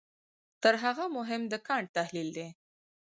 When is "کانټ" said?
1.67-1.87